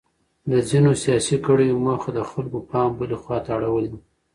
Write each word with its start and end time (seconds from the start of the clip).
د 0.51 0.53
ځینو 0.69 0.91
سیاسي 1.03 1.37
کړیو 1.45 1.81
موخه 1.85 2.09
د 2.13 2.19
خلکو 2.31 2.57
پام 2.69 2.89
بلې 2.99 3.17
خواته 3.21 3.49
اړول 3.57 3.85
دي. 3.91 3.99